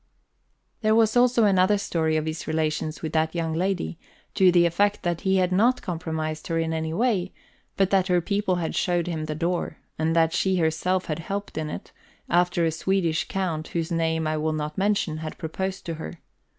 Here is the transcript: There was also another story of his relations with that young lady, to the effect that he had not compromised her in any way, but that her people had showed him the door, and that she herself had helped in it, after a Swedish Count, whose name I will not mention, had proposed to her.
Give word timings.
There 0.81 0.95
was 0.95 1.15
also 1.15 1.43
another 1.43 1.77
story 1.77 2.17
of 2.17 2.25
his 2.25 2.47
relations 2.47 3.03
with 3.03 3.13
that 3.13 3.35
young 3.35 3.53
lady, 3.53 3.99
to 4.33 4.51
the 4.51 4.65
effect 4.65 5.03
that 5.03 5.21
he 5.21 5.35
had 5.37 5.51
not 5.51 5.83
compromised 5.83 6.47
her 6.47 6.57
in 6.57 6.73
any 6.73 6.91
way, 6.91 7.33
but 7.77 7.91
that 7.91 8.07
her 8.07 8.19
people 8.19 8.55
had 8.55 8.73
showed 8.73 9.05
him 9.05 9.25
the 9.25 9.35
door, 9.35 9.77
and 9.99 10.15
that 10.15 10.33
she 10.33 10.55
herself 10.55 11.05
had 11.05 11.19
helped 11.19 11.55
in 11.55 11.69
it, 11.69 11.91
after 12.31 12.65
a 12.65 12.71
Swedish 12.71 13.27
Count, 13.27 13.67
whose 13.67 13.91
name 13.91 14.25
I 14.25 14.37
will 14.37 14.53
not 14.53 14.75
mention, 14.75 15.17
had 15.17 15.37
proposed 15.37 15.85
to 15.85 15.93
her. 15.93 16.15